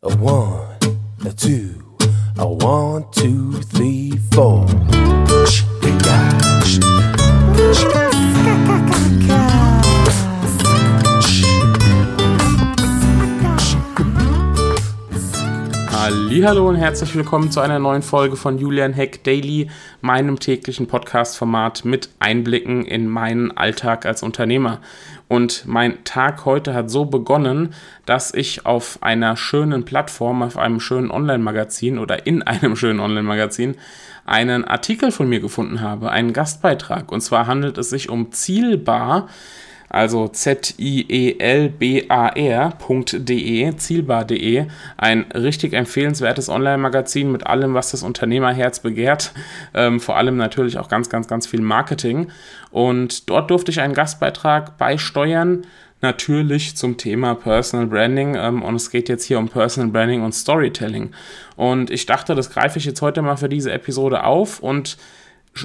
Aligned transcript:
A 0.00 0.16
one, 0.18 0.76
a 1.26 1.32
two, 1.32 1.96
a 2.38 2.46
one, 2.46 3.04
two, 3.10 3.60
three, 3.62 4.12
four. 4.30 4.64
Hallo 16.10 16.66
und 16.66 16.76
herzlich 16.76 17.14
willkommen 17.14 17.50
zu 17.50 17.60
einer 17.60 17.78
neuen 17.78 18.00
Folge 18.00 18.36
von 18.36 18.56
Julian 18.56 18.94
Heck 18.94 19.22
Daily, 19.24 19.68
meinem 20.00 20.38
täglichen 20.38 20.86
Podcast-Format 20.86 21.84
mit 21.84 22.08
Einblicken 22.18 22.86
in 22.86 23.08
meinen 23.08 23.54
Alltag 23.54 24.06
als 24.06 24.22
Unternehmer. 24.22 24.80
Und 25.28 25.66
mein 25.66 26.02
Tag 26.04 26.46
heute 26.46 26.72
hat 26.72 26.88
so 26.90 27.04
begonnen, 27.04 27.74
dass 28.06 28.32
ich 28.32 28.64
auf 28.64 29.02
einer 29.02 29.36
schönen 29.36 29.84
Plattform, 29.84 30.40
auf 30.40 30.56
einem 30.56 30.80
schönen 30.80 31.10
Online-Magazin 31.10 31.98
oder 31.98 32.26
in 32.26 32.42
einem 32.42 32.74
schönen 32.74 33.00
Online-Magazin 33.00 33.76
einen 34.24 34.64
Artikel 34.64 35.12
von 35.12 35.28
mir 35.28 35.40
gefunden 35.40 35.82
habe, 35.82 36.10
einen 36.10 36.32
Gastbeitrag. 36.32 37.12
Und 37.12 37.20
zwar 37.20 37.46
handelt 37.46 37.76
es 37.76 37.90
sich 37.90 38.08
um 38.08 38.32
Zielbar 38.32 39.28
also 39.88 40.28
Z-I-E-L-B-A-R.de, 40.28 41.36
zielbar.de, 43.76 44.66
ein 44.96 45.22
richtig 45.34 45.72
empfehlenswertes 45.72 46.48
Online-Magazin 46.48 47.30
mit 47.32 47.46
allem, 47.46 47.74
was 47.74 47.90
das 47.90 48.02
Unternehmerherz 48.02 48.80
begehrt, 48.80 49.32
ähm, 49.74 50.00
vor 50.00 50.16
allem 50.16 50.36
natürlich 50.36 50.78
auch 50.78 50.88
ganz, 50.88 51.08
ganz, 51.08 51.28
ganz 51.28 51.46
viel 51.46 51.60
Marketing. 51.60 52.28
Und 52.70 53.30
dort 53.30 53.50
durfte 53.50 53.70
ich 53.70 53.80
einen 53.80 53.94
Gastbeitrag 53.94 54.76
beisteuern, 54.78 55.64
natürlich 56.00 56.76
zum 56.76 56.96
Thema 56.96 57.34
Personal 57.34 57.86
Branding 57.86 58.36
ähm, 58.36 58.62
und 58.62 58.76
es 58.76 58.90
geht 58.90 59.08
jetzt 59.08 59.24
hier 59.24 59.38
um 59.38 59.48
Personal 59.48 59.90
Branding 59.90 60.22
und 60.22 60.32
Storytelling. 60.32 61.10
Und 61.56 61.90
ich 61.90 62.06
dachte, 62.06 62.34
das 62.34 62.50
greife 62.50 62.78
ich 62.78 62.84
jetzt 62.84 63.02
heute 63.02 63.22
mal 63.22 63.36
für 63.36 63.48
diese 63.48 63.72
Episode 63.72 64.24
auf 64.24 64.60
und 64.60 64.96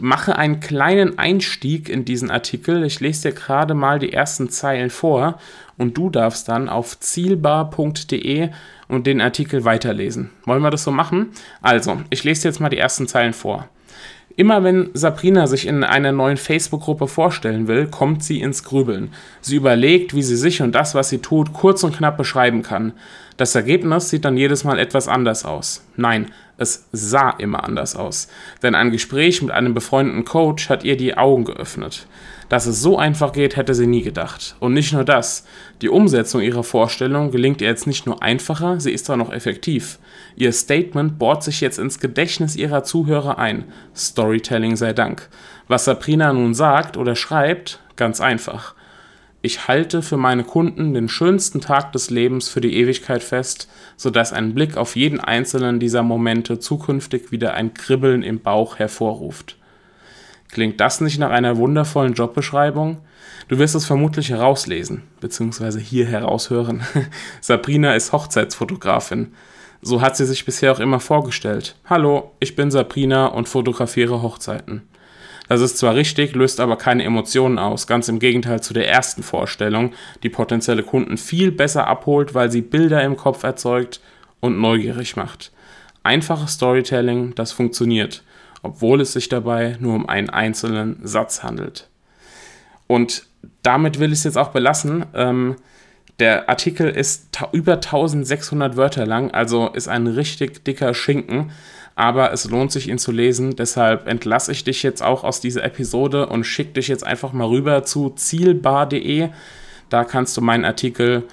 mache 0.00 0.36
einen 0.36 0.60
kleinen 0.60 1.18
Einstieg 1.18 1.88
in 1.88 2.04
diesen 2.04 2.30
Artikel. 2.30 2.84
Ich 2.84 3.00
lese 3.00 3.28
dir 3.30 3.34
gerade 3.34 3.74
mal 3.74 3.98
die 3.98 4.12
ersten 4.12 4.48
Zeilen 4.48 4.90
vor 4.90 5.38
und 5.76 5.96
du 5.96 6.10
darfst 6.10 6.48
dann 6.48 6.68
auf 6.68 7.00
zielbar.de 7.00 8.50
und 8.88 9.06
den 9.06 9.20
Artikel 9.20 9.64
weiterlesen. 9.64 10.30
Wollen 10.44 10.62
wir 10.62 10.70
das 10.70 10.84
so 10.84 10.90
machen? 10.90 11.30
Also, 11.62 12.02
ich 12.10 12.24
lese 12.24 12.42
dir 12.42 12.48
jetzt 12.48 12.60
mal 12.60 12.68
die 12.68 12.78
ersten 12.78 13.08
Zeilen 13.08 13.32
vor. 13.32 13.68
Immer 14.36 14.62
wenn 14.62 14.90
Sabrina 14.94 15.46
sich 15.46 15.66
in 15.66 15.84
einer 15.84 16.12
neuen 16.12 16.36
Facebook-Gruppe 16.36 17.08
vorstellen 17.08 17.66
will, 17.66 17.88
kommt 17.88 18.22
sie 18.22 18.40
ins 18.40 18.62
Grübeln. 18.62 19.12
Sie 19.40 19.56
überlegt, 19.56 20.14
wie 20.14 20.22
sie 20.22 20.36
sich 20.36 20.62
und 20.62 20.74
das, 20.74 20.94
was 20.94 21.08
sie 21.08 21.18
tut, 21.18 21.52
kurz 21.52 21.82
und 21.82 21.96
knapp 21.96 22.16
beschreiben 22.16 22.62
kann. 22.62 22.92
Das 23.40 23.54
Ergebnis 23.54 24.10
sieht 24.10 24.26
dann 24.26 24.36
jedes 24.36 24.64
Mal 24.64 24.78
etwas 24.78 25.08
anders 25.08 25.46
aus. 25.46 25.82
Nein, 25.96 26.26
es 26.58 26.88
sah 26.92 27.30
immer 27.30 27.64
anders 27.64 27.96
aus. 27.96 28.28
Denn 28.62 28.74
ein 28.74 28.90
Gespräch 28.90 29.40
mit 29.40 29.50
einem 29.50 29.72
befreundeten 29.72 30.26
Coach 30.26 30.68
hat 30.68 30.84
ihr 30.84 30.98
die 30.98 31.16
Augen 31.16 31.46
geöffnet. 31.46 32.06
Dass 32.50 32.66
es 32.66 32.82
so 32.82 32.98
einfach 32.98 33.32
geht, 33.32 33.56
hätte 33.56 33.72
sie 33.72 33.86
nie 33.86 34.02
gedacht. 34.02 34.56
Und 34.60 34.74
nicht 34.74 34.92
nur 34.92 35.04
das. 35.04 35.46
Die 35.80 35.88
Umsetzung 35.88 36.42
ihrer 36.42 36.64
Vorstellung 36.64 37.30
gelingt 37.30 37.62
ihr 37.62 37.68
jetzt 37.68 37.86
nicht 37.86 38.04
nur 38.04 38.22
einfacher, 38.22 38.78
sie 38.78 38.92
ist 38.92 39.10
auch 39.10 39.16
noch 39.16 39.32
effektiv. 39.32 39.98
Ihr 40.36 40.52
Statement 40.52 41.18
bohrt 41.18 41.42
sich 41.42 41.62
jetzt 41.62 41.78
ins 41.78 41.98
Gedächtnis 41.98 42.56
ihrer 42.56 42.84
Zuhörer 42.84 43.38
ein. 43.38 43.64
Storytelling 43.96 44.76
sei 44.76 44.92
Dank. 44.92 45.30
Was 45.66 45.86
Sabrina 45.86 46.30
nun 46.34 46.52
sagt 46.52 46.98
oder 46.98 47.16
schreibt, 47.16 47.80
ganz 47.96 48.20
einfach. 48.20 48.74
Ich 49.42 49.68
halte 49.68 50.02
für 50.02 50.18
meine 50.18 50.44
Kunden 50.44 50.92
den 50.92 51.08
schönsten 51.08 51.62
Tag 51.62 51.92
des 51.92 52.10
Lebens 52.10 52.48
für 52.48 52.60
die 52.60 52.76
Ewigkeit 52.76 53.22
fest, 53.22 53.68
sodass 53.96 54.34
ein 54.34 54.54
Blick 54.54 54.76
auf 54.76 54.96
jeden 54.96 55.18
einzelnen 55.18 55.80
dieser 55.80 56.02
Momente 56.02 56.58
zukünftig 56.58 57.32
wieder 57.32 57.54
ein 57.54 57.72
Kribbeln 57.72 58.22
im 58.22 58.40
Bauch 58.40 58.78
hervorruft. 58.78 59.56
Klingt 60.50 60.80
das 60.80 61.00
nicht 61.00 61.18
nach 61.18 61.30
einer 61.30 61.56
wundervollen 61.56 62.12
Jobbeschreibung? 62.12 62.98
Du 63.48 63.58
wirst 63.58 63.74
es 63.74 63.86
vermutlich 63.86 64.28
herauslesen, 64.30 65.04
beziehungsweise 65.20 65.80
hier 65.80 66.06
heraushören. 66.06 66.82
Sabrina 67.40 67.94
ist 67.94 68.12
Hochzeitsfotografin. 68.12 69.32
So 69.80 70.02
hat 70.02 70.16
sie 70.16 70.26
sich 70.26 70.44
bisher 70.44 70.72
auch 70.72 70.80
immer 70.80 71.00
vorgestellt. 71.00 71.76
Hallo, 71.86 72.32
ich 72.40 72.56
bin 72.56 72.70
Sabrina 72.70 73.26
und 73.26 73.48
fotografiere 73.48 74.20
Hochzeiten. 74.20 74.82
Das 75.50 75.60
ist 75.62 75.78
zwar 75.78 75.96
richtig, 75.96 76.36
löst 76.36 76.60
aber 76.60 76.76
keine 76.76 77.02
Emotionen 77.02 77.58
aus, 77.58 77.88
ganz 77.88 78.08
im 78.08 78.20
Gegenteil 78.20 78.62
zu 78.62 78.72
der 78.72 78.88
ersten 78.88 79.24
Vorstellung, 79.24 79.92
die 80.22 80.28
potenzielle 80.28 80.84
Kunden 80.84 81.16
viel 81.16 81.50
besser 81.50 81.88
abholt, 81.88 82.34
weil 82.34 82.52
sie 82.52 82.60
Bilder 82.60 83.02
im 83.02 83.16
Kopf 83.16 83.42
erzeugt 83.42 84.00
und 84.38 84.60
neugierig 84.60 85.16
macht. 85.16 85.50
Einfaches 86.04 86.52
Storytelling, 86.52 87.34
das 87.34 87.50
funktioniert, 87.50 88.22
obwohl 88.62 89.00
es 89.00 89.12
sich 89.12 89.28
dabei 89.28 89.76
nur 89.80 89.96
um 89.96 90.08
einen 90.08 90.30
einzelnen 90.30 91.00
Satz 91.02 91.42
handelt. 91.42 91.88
Und 92.86 93.24
damit 93.64 93.98
will 93.98 94.12
ich 94.12 94.20
es 94.20 94.24
jetzt 94.24 94.38
auch 94.38 94.50
belassen. 94.50 95.04
Ähm, 95.14 95.56
der 96.20 96.48
Artikel 96.48 96.88
ist 96.88 97.38
über 97.52 97.74
1600 97.74 98.76
Wörter 98.76 99.06
lang, 99.06 99.30
also 99.30 99.68
ist 99.68 99.88
ein 99.88 100.06
richtig 100.06 100.64
dicker 100.64 100.94
Schinken 100.94 101.50
aber 102.00 102.32
es 102.32 102.48
lohnt 102.48 102.72
sich, 102.72 102.88
ihn 102.88 102.96
zu 102.96 103.12
lesen. 103.12 103.56
Deshalb 103.56 104.08
entlasse 104.08 104.52
ich 104.52 104.64
dich 104.64 104.82
jetzt 104.82 105.02
auch 105.02 105.22
aus 105.22 105.42
dieser 105.42 105.64
Episode 105.64 106.28
und 106.28 106.44
schicke 106.44 106.72
dich 106.72 106.88
jetzt 106.88 107.06
einfach 107.06 107.34
mal 107.34 107.46
rüber 107.46 107.84
zu 107.84 108.08
zielbar.de. 108.08 109.28
Da 109.90 110.04
kannst 110.04 110.34
du 110.34 110.40
meinen 110.40 110.64
Artikel 110.64 111.24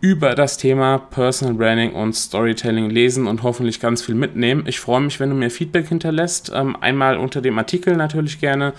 über 0.00 0.34
das 0.34 0.56
Thema 0.56 0.98
Personal 0.98 1.54
Branding 1.54 1.92
und 1.92 2.14
Storytelling 2.14 2.90
lesen 2.90 3.26
und 3.26 3.42
hoffentlich 3.42 3.80
ganz 3.80 4.02
viel 4.02 4.14
mitnehmen. 4.14 4.64
Ich 4.66 4.80
freue 4.80 5.00
mich, 5.00 5.20
wenn 5.20 5.30
du 5.30 5.36
mir 5.36 5.50
Feedback 5.50 5.88
hinterlässt. 5.88 6.50
Ähm, 6.54 6.76
einmal 6.80 7.18
unter 7.18 7.40
dem 7.42 7.58
Artikel 7.58 7.96
natürlich 7.96 8.40
gerne, 8.40 8.72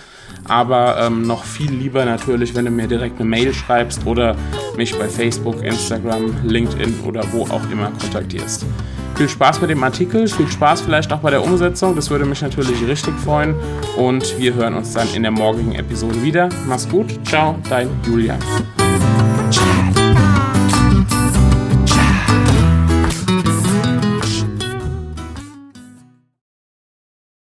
aber 0.46 0.98
ähm, 1.00 1.28
noch 1.28 1.44
viel 1.44 1.72
lieber 1.72 2.06
natürlich, 2.06 2.56
wenn 2.56 2.66
du 2.66 2.72
mir 2.72 2.88
direkt 2.88 3.20
eine 3.20 3.30
Mail 3.30 3.54
schreibst 3.54 4.06
oder 4.08 4.36
mich 4.76 4.98
bei 4.98 5.08
Facebook, 5.08 5.64
Instagram, 5.64 6.36
LinkedIn 6.44 7.02
oder 7.06 7.24
wo 7.32 7.44
auch 7.44 7.70
immer 7.72 7.92
kontaktierst. 8.00 8.66
Viel 9.16 9.30
Spaß 9.30 9.62
mit 9.62 9.70
dem 9.70 9.84
Artikel, 9.84 10.28
viel 10.28 10.48
Spaß 10.48 10.82
vielleicht 10.82 11.14
auch 11.14 11.20
bei 11.20 11.30
der 11.30 11.44
Umsetzung. 11.44 11.96
Das 11.96 12.09
würde 12.09 12.26
mich 12.26 12.42
natürlich 12.42 12.88
richtig 12.88 13.14
freuen. 13.20 13.53
Und 13.96 14.40
wir 14.40 14.56
hören 14.56 14.74
uns 14.74 14.94
dann 14.94 15.08
in 15.14 15.22
der 15.22 15.32
morgigen 15.32 15.76
Episode 15.76 16.24
wieder. 16.24 16.50
Mach's 16.66 16.90
gut. 16.90 17.20
Ciao, 17.28 17.56
dein 17.70 17.90
Julian. 18.08 18.40